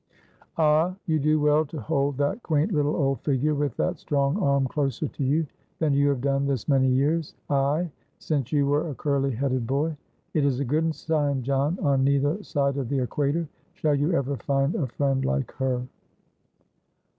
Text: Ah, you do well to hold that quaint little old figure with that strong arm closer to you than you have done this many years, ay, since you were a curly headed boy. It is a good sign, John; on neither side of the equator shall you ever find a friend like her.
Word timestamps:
Ah, 0.57 0.95
you 1.05 1.19
do 1.19 1.39
well 1.39 1.63
to 1.67 1.79
hold 1.79 2.17
that 2.17 2.41
quaint 2.41 2.71
little 2.71 2.95
old 2.95 3.21
figure 3.21 3.53
with 3.53 3.77
that 3.77 3.99
strong 3.99 4.35
arm 4.41 4.65
closer 4.65 5.07
to 5.07 5.23
you 5.23 5.45
than 5.77 5.93
you 5.93 6.09
have 6.09 6.21
done 6.21 6.47
this 6.47 6.67
many 6.67 6.87
years, 6.87 7.35
ay, 7.51 7.87
since 8.17 8.51
you 8.51 8.65
were 8.65 8.89
a 8.89 8.95
curly 8.95 9.29
headed 9.29 9.67
boy. 9.67 9.95
It 10.33 10.43
is 10.43 10.59
a 10.59 10.65
good 10.65 10.95
sign, 10.95 11.43
John; 11.43 11.77
on 11.83 12.03
neither 12.03 12.41
side 12.43 12.77
of 12.77 12.89
the 12.89 12.97
equator 12.97 13.47
shall 13.75 13.93
you 13.93 14.11
ever 14.13 14.37
find 14.37 14.73
a 14.73 14.87
friend 14.87 15.23
like 15.23 15.51
her. 15.57 15.85